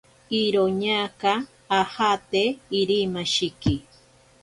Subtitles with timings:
[0.41, 1.31] Iroñaka
[1.79, 2.43] ajate
[2.79, 3.75] Irimashiki.